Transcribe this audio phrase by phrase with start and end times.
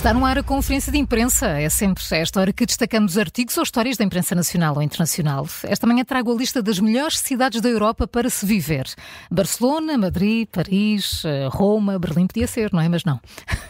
[0.00, 1.46] Está no ar a conferência de imprensa.
[1.46, 5.46] É sempre esta hora que destacamos artigos ou histórias da imprensa nacional ou internacional.
[5.62, 8.86] Esta manhã trago a lista das melhores cidades da Europa para se viver.
[9.30, 12.88] Barcelona, Madrid, Paris, eh, Roma, Berlim podia ser, não é?
[12.88, 13.20] Mas não.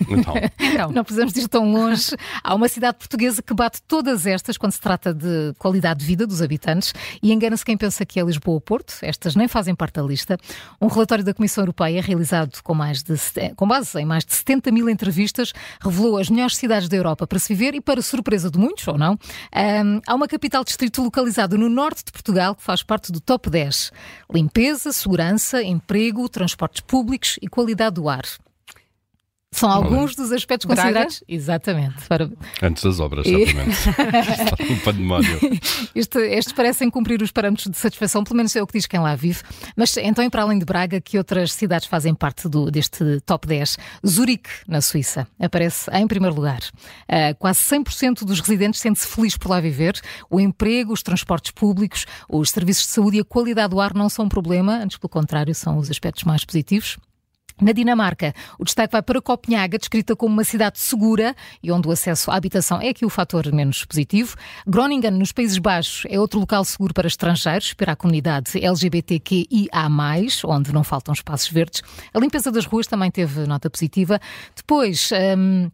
[0.09, 0.35] Então.
[0.59, 0.93] então.
[0.93, 2.17] Não precisamos ir tão longe.
[2.43, 6.27] Há uma cidade portuguesa que bate todas estas quando se trata de qualidade de vida
[6.27, 6.93] dos habitantes
[7.23, 8.95] e engana-se quem pensa que é Lisboa ou Porto.
[9.03, 10.39] Estas nem fazem parte da lista.
[10.81, 13.15] Um relatório da Comissão Europeia, realizado com, mais de,
[13.57, 17.39] com base em mais de 70 mil entrevistas, revelou as melhores cidades da Europa para
[17.39, 21.57] se viver e, para surpresa de muitos, ou não, um, há uma capital distrito localizada
[21.57, 23.93] no norte de Portugal que faz parte do top 10.
[24.33, 28.25] Limpeza, segurança, emprego, transportes públicos e qualidade do ar.
[29.53, 30.83] São alguns dos aspectos Braga?
[30.83, 31.25] considerados.
[31.29, 32.07] Exatamente.
[32.09, 32.31] Para...
[32.63, 33.71] Antes das obras, certamente.
[33.77, 35.41] Está um pandemónio.
[35.95, 39.01] Este, estes parecem cumprir os parâmetros de satisfação, pelo menos é o que diz quem
[39.01, 39.43] lá vive.
[39.77, 43.47] Mas então, e para além de Braga, que outras cidades fazem parte do, deste top
[43.49, 43.77] 10?
[44.07, 46.61] Zurique, na Suíça, aparece em primeiro lugar.
[47.09, 50.01] Uh, quase 100% dos residentes sente-se feliz por lá viver.
[50.31, 54.09] O emprego, os transportes públicos, os serviços de saúde e a qualidade do ar não
[54.09, 56.97] são um problema, antes pelo contrário, são os aspectos mais positivos.
[57.61, 61.91] Na Dinamarca, o destaque vai para Copenhaga, descrita como uma cidade segura e onde o
[61.91, 64.35] acesso à habitação é aqui o fator menos positivo.
[64.67, 69.89] Groningen, nos Países Baixos, é outro local seguro para estrangeiros, para a comunidade LGBTQIA+,
[70.47, 71.83] onde não faltam espaços verdes.
[72.15, 74.19] A limpeza das ruas também teve nota positiva.
[74.57, 75.11] Depois...
[75.37, 75.71] Hum,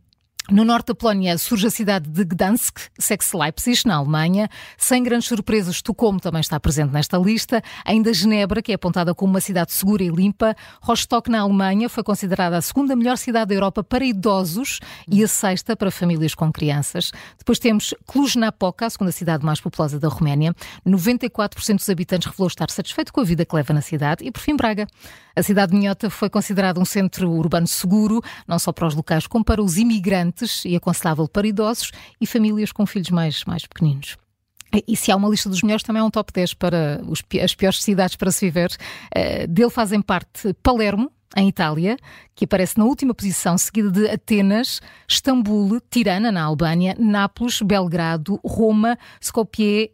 [0.49, 4.49] no norte da Polónia surge a cidade de Gdansk, sex Leipzig, na Alemanha.
[4.79, 7.61] Sem grandes surpresas, Estocolmo também está presente nesta lista.
[7.85, 10.55] Ainda Genebra, que é apontada como uma cidade segura e limpa.
[10.81, 15.27] Rostock, na Alemanha, foi considerada a segunda melhor cidade da Europa para idosos e a
[15.27, 17.11] sexta para famílias com crianças.
[17.37, 20.55] Depois temos Cluj-Napoca, a segunda cidade mais populosa da Roménia.
[20.87, 24.25] 94% dos habitantes revelou estar satisfeito com a vida que leva na cidade.
[24.25, 24.87] E, por fim, Braga.
[25.35, 29.27] A cidade de Minhota foi considerada um centro urbano seguro, não só para os locais,
[29.27, 34.17] como para os imigrantes e aconselhável para idosos e famílias com filhos mais, mais pequeninos.
[34.87, 37.55] E se há uma lista dos melhores, também é um top 10 para os, as
[37.55, 38.71] piores cidades para se viver.
[39.17, 41.97] Uh, dele fazem parte Palermo, em Itália,
[42.35, 48.99] que aparece na última posição, seguida de Atenas, Istambul, Tirana, na Albânia, Nápoles, Belgrado, Roma,
[49.21, 49.91] Skopje,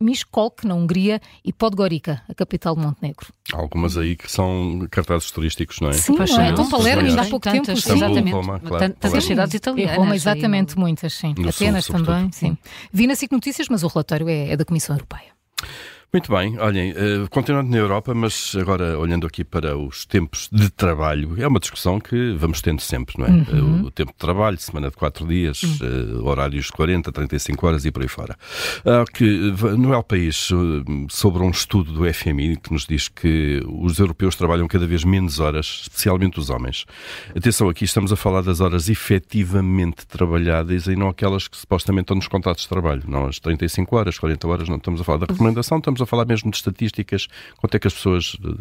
[0.00, 3.26] Miskolc, na Hungria, e Podgorica, a capital de Montenegro.
[3.52, 5.92] Há algumas aí que são cartazes turísticos, não é?
[5.92, 6.50] Sim, não é?
[6.50, 7.66] Então Palermo ainda há pouco tempo.
[7.66, 7.92] Tantas, sim.
[7.92, 8.32] exatamente.
[8.32, 8.94] Roma, claro.
[8.94, 9.94] Tantas cidades italianas.
[9.94, 11.34] E Roma, exatamente, muitas, sim.
[11.36, 12.56] No Atenas sul, também, sim.
[12.92, 15.33] Vi na SIC Notícias, mas o relatório é, é da Comissão Europeia.
[16.14, 20.70] Muito bem, olhem, uh, continuando na Europa, mas agora olhando aqui para os tempos de
[20.70, 23.30] trabalho, é uma discussão que vamos tendo sempre, não é?
[23.30, 23.82] Uhum.
[23.82, 27.84] Uh, o tempo de trabalho, semana de 4 dias, uh, horários de 40, 35 horas
[27.84, 28.36] e por aí fora.
[29.12, 30.50] Que, no El País,
[31.10, 35.40] sobre um estudo do FMI que nos diz que os europeus trabalham cada vez menos
[35.40, 36.84] horas, especialmente os homens.
[37.34, 42.16] Atenção, aqui estamos a falar das horas efetivamente trabalhadas e não aquelas que supostamente estão
[42.16, 43.02] nos contratos de trabalho.
[43.08, 46.24] Não as 35 horas, 40 horas, não estamos a falar da recomendação, estamos a falar
[46.26, 47.26] mesmo de estatísticas,
[47.56, 48.58] quanto é que as pessoas uh,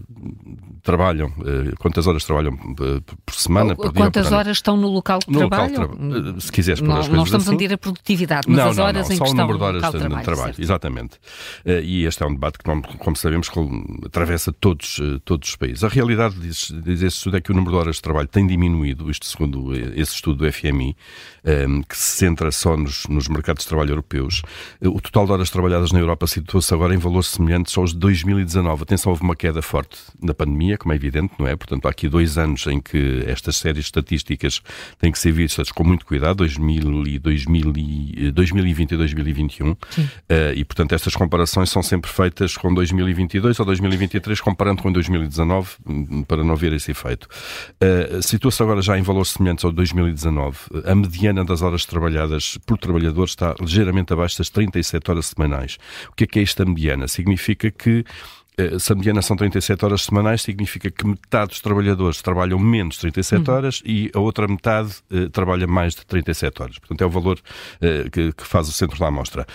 [0.82, 4.88] trabalham, uh, quantas horas trabalham uh, por semana, por dia, Quantas por horas estão no
[4.88, 5.90] local de No local trabalho?
[5.98, 6.42] de trabalho.
[6.42, 7.56] Se quiseres pôr não, as não coisas estamos assim.
[7.56, 9.48] a medir a produtividade, mas não, as não, horas não, em só que o estão
[9.48, 10.24] número de no horas local de, trabalho.
[10.26, 10.56] trabalho.
[10.60, 11.20] Exatamente.
[11.66, 13.60] Eh, e este é um debate que, não- como sabemos, que
[14.06, 15.84] atravessa todos, eh, todos os países.
[15.84, 18.46] A realidade, diz, diz esse estudo, é que o número de horas de trabalho tem
[18.48, 20.96] diminuído, isto segundo eh, esse estudo do FMI,
[21.44, 24.42] eh, que se centra só nos, nos mercados de trabalho europeus.
[24.82, 28.00] Eh, O total de horas trabalhadas na Europa situou-se agora em valores semelhantes aos de
[28.00, 28.84] 2019.
[28.84, 31.56] Atenção, houve uma queda forte na pandemia, como é evidente, não é?
[31.56, 34.62] Portanto, há aqui dois anos em que estas séries estatísticas
[35.00, 39.76] têm que ser vistas com muito cuidado, 2000 e 2000 e, eh, 2020 e 2021.
[40.30, 45.70] Eh, e, portanto, estas comparações são sempre feitas com 2022 ou 2023, comparando com 2019,
[45.88, 47.28] hum, para não ver esse efeito.
[47.80, 50.58] Eh, Situa-se agora já em valores semelhantes ao de 2019.
[50.86, 55.78] A mediana das horas trabalhadas por trabalhador está ligeiramente abaixo das 37 horas semanais.
[56.10, 57.08] O que é que é esta mediana?
[57.24, 58.04] Significa que
[58.80, 63.02] se a mediana são 37 horas semanais, significa que metade dos trabalhadores trabalham menos de
[63.02, 66.78] 37 horas e a outra metade eh, trabalha mais de 37 horas.
[66.78, 67.40] Portanto, é o valor
[67.82, 69.46] eh, que, que faz o centro da amostra.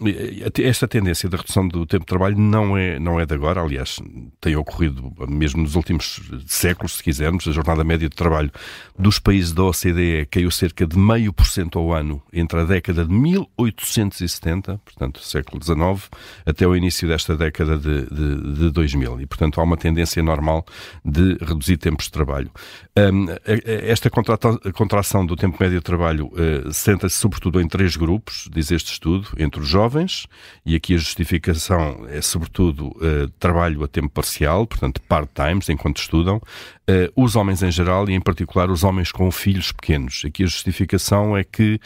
[0.00, 3.62] E esta tendência da redução do tempo de trabalho não é, não é de agora,
[3.62, 4.00] aliás,
[4.40, 7.46] tem ocorrido mesmo nos últimos séculos, se quisermos.
[7.46, 8.50] A jornada média de trabalho
[8.98, 13.04] dos países da OCDE caiu cerca de meio por cento ao ano entre a década
[13.04, 16.08] de 1870, portanto, século XIX,
[16.44, 20.22] até o início desta década de de, de, de 2000 e, portanto, há uma tendência
[20.22, 20.64] normal
[21.04, 22.50] de reduzir tempos de trabalho.
[22.96, 23.26] Um,
[23.64, 28.92] esta contração do tempo médio de trabalho uh, senta-se sobretudo em três grupos, diz este
[28.92, 30.26] estudo, entre os jovens,
[30.64, 36.36] e aqui a justificação é sobretudo uh, trabalho a tempo parcial, portanto part-times, enquanto estudam,
[36.36, 40.22] uh, os homens em geral e em particular os homens com filhos pequenos.
[40.26, 41.80] Aqui a justificação é que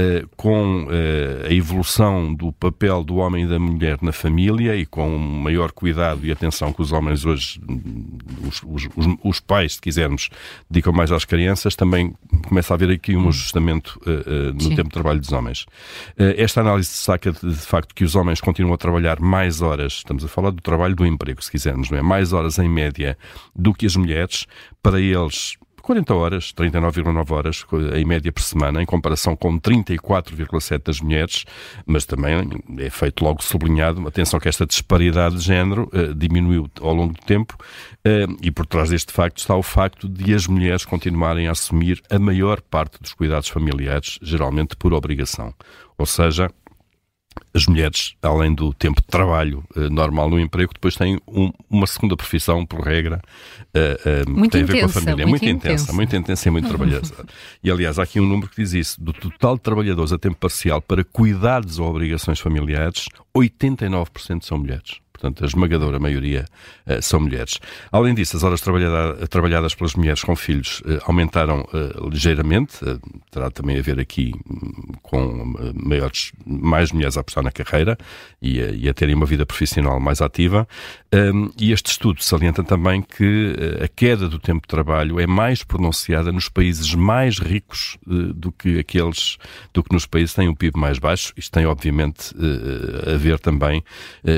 [0.00, 4.86] eh, com eh, a evolução do papel do homem e da mulher na família e
[4.86, 7.60] com o maior cuidado e atenção que os homens hoje,
[8.46, 10.30] os, os, os, pais, se quisermos,
[10.70, 12.14] dedicam mais às crianças, também
[12.46, 14.76] começa a haver aqui um ajustamento uh, uh, no Sim.
[14.76, 15.66] tempo de trabalho dos homens.
[16.16, 20.24] Esta análise destaca de, de facto que os homens continuam a trabalhar mais horas, estamos
[20.24, 22.02] a falar do trabalho do emprego, se quisermos, não é?
[22.02, 23.18] Mais horas em média
[23.52, 24.46] do que as mulheres.
[24.80, 25.56] Para eles,
[25.88, 31.46] 40 horas, 39,9 horas em média por semana, em comparação com 34,7 das mulheres,
[31.86, 32.46] mas também
[32.76, 37.20] é feito logo sublinhado, atenção que esta disparidade de género uh, diminuiu ao longo do
[37.20, 41.52] tempo uh, e por trás deste facto está o facto de as mulheres continuarem a
[41.52, 45.54] assumir a maior parte dos cuidados familiares, geralmente por obrigação.
[45.96, 46.50] Ou seja,
[47.54, 51.86] as mulheres, além do tempo de trabalho uh, normal no emprego, depois têm um, uma
[51.86, 53.20] segunda profissão, por regra,
[53.74, 55.26] uh, uh, que tem a ver com a família.
[55.26, 57.14] Muito, muito intensa, intensa, muito intensa e muito trabalhosa.
[57.62, 59.02] E, aliás, há aqui um número que diz isso.
[59.02, 65.00] Do total de trabalhadores a tempo parcial para cuidados ou obrigações familiares, 89% são mulheres
[65.18, 66.46] portanto, a esmagadora maioria
[66.86, 67.58] uh, são mulheres.
[67.90, 72.78] Além disso, as horas trabalhada, trabalhadas pelas mulheres com filhos uh, aumentaram uh, ligeiramente,
[73.30, 77.98] terá também a ver aqui um, com maiores, mais mulheres a apostar na carreira
[78.40, 80.66] e a, e a terem uma vida profissional mais ativa.
[81.12, 85.64] Um, e este estudo salienta também que a queda do tempo de trabalho é mais
[85.64, 89.38] pronunciada nos países mais ricos do que aqueles,
[89.72, 91.32] do que nos países que têm um PIB mais baixo.
[91.36, 92.34] Isto tem, obviamente,
[93.06, 93.82] a ver também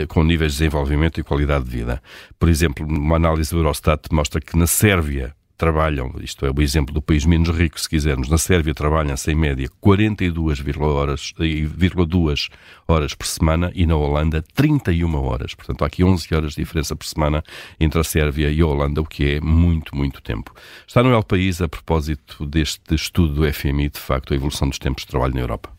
[0.08, 2.02] com níveis de desenvolvimento e qualidade de vida.
[2.38, 6.94] Por exemplo, uma análise do Eurostat mostra que na Sérvia trabalham, isto é o exemplo
[6.94, 12.48] do país menos rico, se quisermos, na Sérvia trabalham-se em média 42,2 horas,
[12.88, 15.54] horas por semana e na Holanda 31 horas.
[15.54, 17.44] Portanto, há aqui 11 horas de diferença por semana
[17.78, 20.54] entre a Sérvia e a Holanda, o que é muito, muito tempo.
[20.86, 24.78] Está no El País a propósito deste estudo do FMI, de facto, a evolução dos
[24.78, 25.70] tempos de trabalho na Europa.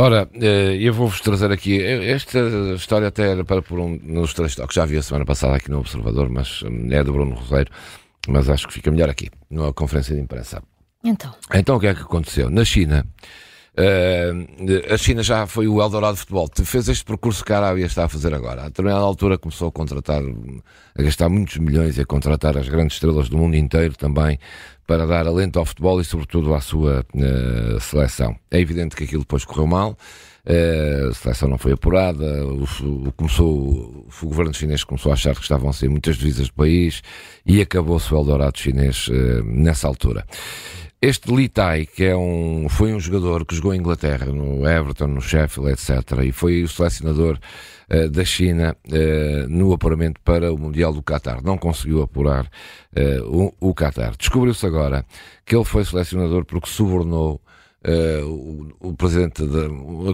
[0.00, 1.82] Ora, eh, eu vou-vos trazer aqui.
[1.82, 2.38] Esta
[2.76, 4.76] história até era para pôr um nos três toques.
[4.76, 7.68] Já vi a semana passada aqui no Observador, mas hum, é do Bruno Roseiro.
[8.28, 10.62] Mas acho que fica melhor aqui, numa conferência de imprensa.
[11.02, 11.34] Então.
[11.52, 12.48] Então o que é que aconteceu?
[12.48, 13.04] Na China,
[13.78, 16.50] Uh, a China já foi o Eldorado de futebol.
[16.64, 18.62] Fez este percurso que a Arábia está a fazer agora.
[18.62, 22.96] A determinada altura começou a contratar, a gastar muitos milhões e a contratar as grandes
[22.96, 24.36] estrelas do mundo inteiro também
[24.88, 28.34] para dar alento ao futebol e, sobretudo, à sua uh, seleção.
[28.50, 29.98] É evidente que aquilo depois correu mal.
[30.46, 35.34] Uh, a seleção não foi apurada, o, o, começou, o governo chinês começou a achar
[35.34, 37.02] que estavam a ser muitas divisas do país
[37.44, 39.10] e acabou-se o Eldorado chinês
[39.44, 40.24] nessa altura.
[41.02, 45.08] Este Li Tai, que é um, foi um jogador que jogou em Inglaterra, no Everton,
[45.08, 47.38] no Sheffield, etc., e foi o selecionador
[47.90, 51.42] uh, da China uh, no apuramento para o Mundial do Qatar.
[51.42, 54.14] Não conseguiu apurar uh, o, Qatar.
[54.16, 55.04] Descobriu-se agora
[55.44, 57.40] que ele foi selecionador porque subornou
[57.80, 58.26] Uh,
[58.80, 60.10] o, o, presidente da, o,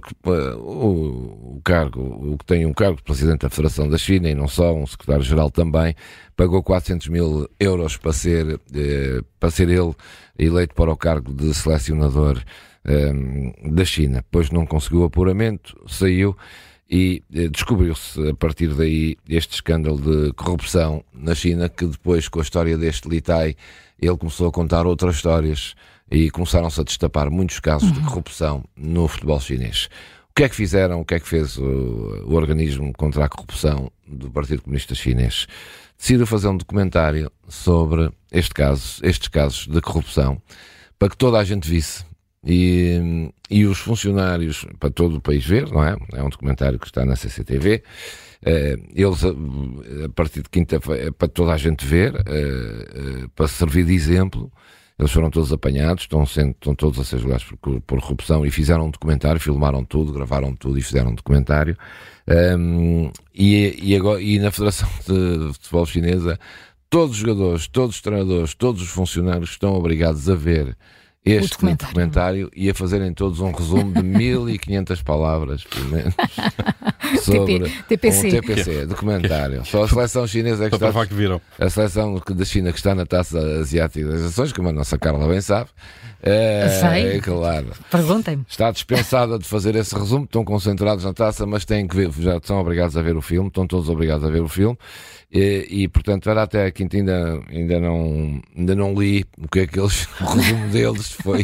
[1.57, 4.47] o, cargo, o que tem um cargo de presidente da Federação da China e não
[4.47, 5.97] só, um secretário-geral também,
[6.37, 9.95] pagou 400 mil euros para ser, uh, para ser ele
[10.39, 12.39] eleito para o cargo de selecionador
[13.65, 14.17] da China.
[14.17, 16.37] Depois não conseguiu apuramento, saiu
[16.95, 22.43] e descobriu-se a partir daí este escândalo de corrupção na China que depois com a
[22.43, 23.57] história deste Litai
[24.01, 25.75] ele começou a contar outras histórias
[26.09, 27.95] e começaram-se a destapar muitos casos uhum.
[27.97, 29.89] de corrupção no futebol chinês.
[30.31, 31.01] O que é que fizeram?
[31.01, 31.65] O que é que fez o,
[32.27, 35.49] o organismo contra a corrupção do Partido Comunista Chinês?
[35.99, 40.41] Decidiu fazer um documentário sobre este caso, estes casos de corrupção,
[40.97, 42.05] para que toda a gente visse
[42.47, 45.97] e, e os funcionários, para todo o país ver, não é?
[46.13, 47.83] É um documentário que está na CCTV.
[48.43, 52.13] Uh, eles, a partir de quinta-feira, para toda a gente ver,
[53.35, 54.53] para servir de exemplo,
[54.99, 58.51] eles foram todos apanhados, estão, sendo, estão todos a ser julgados por, por, corrupção e
[58.51, 61.77] fizeram um documentário, filmaram tudo, gravaram tudo e fizeram um documentário.
[62.29, 66.39] Um, e, e, agora, e na Federação de Futebol Chinesa,
[66.89, 70.77] todos os jogadores, todos os treinadores, todos os funcionários estão obrigados a ver
[71.25, 71.95] este documentário.
[71.95, 72.51] documentário.
[72.55, 76.15] e a fazerem todos um resumo de 1500 palavras, pelo menos.
[77.23, 78.29] sobre TPC.
[78.29, 79.65] um TPC, documentário.
[79.67, 81.41] Só a seleção chinesa é que está que viram.
[81.59, 85.27] a seleção da China que está na taça asiática das nações, como a nossa Carla
[85.29, 85.71] bem sabe,
[86.27, 87.17] é, Sei.
[87.17, 87.67] é claro.
[87.91, 88.47] Perguntem-me.
[88.49, 92.41] Está dispensada de fazer esse resumo, estão concentrados na taça, mas têm que ver, já
[92.43, 94.79] são obrigados a ver o filme, estão todos obrigados a ver o filme.
[95.35, 99.61] E, e, portanto, era até a quinta ainda, ainda, não, ainda não li o que
[99.61, 101.43] é que eles, o resumo deles foi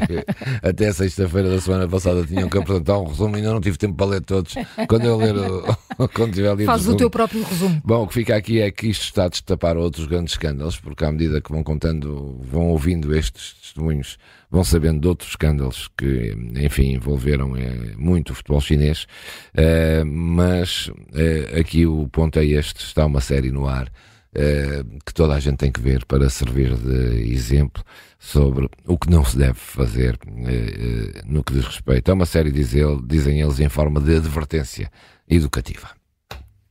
[0.63, 4.07] até sexta-feira da semana passada tinham que apresentar um resumo, ainda não tive tempo para
[4.07, 4.55] ler todos.
[4.89, 5.50] Quando eu ler o,
[6.15, 7.81] quando tiver lido o teu próprio resumo.
[7.85, 11.05] Bom, o que fica aqui é que isto está a destapar outros grandes escândalos, porque
[11.05, 14.19] à medida que vão contando, vão ouvindo estes testemunhos,
[14.51, 19.07] vão sabendo de outros escândalos que, enfim, envolveram eh, muito o futebol chinês.
[19.55, 23.91] Eh, mas eh, aqui o ponto é este: está uma série no ar.
[24.35, 27.83] Eh, que toda a gente tem que ver para servir de exemplo
[28.19, 32.11] sobre o que não se deve fazer eh, eh, no que diz respeito.
[32.11, 34.91] É uma série, diz ele- dizem eles, em forma de advertência
[35.29, 35.89] educativa.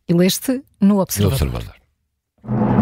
[0.07, 1.33] E leste no No Observador.
[1.33, 2.78] Observador.